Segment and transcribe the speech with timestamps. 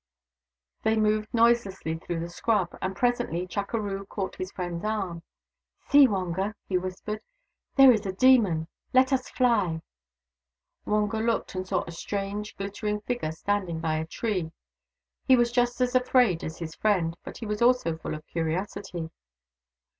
[0.81, 5.21] They moved noiselessly through the scrub, and presently Chukeroo caught his friend's arm."
[5.89, 7.21] See, Wonga," he whispered."
[7.75, 8.67] There is a demon!
[8.95, 9.83] Let us fly!"
[10.87, 14.51] Wonga looked, and saw a strange, glittering figure standing by a tree.
[15.27, 19.11] He was just as afraid as his friend, but he was also full of curiosity.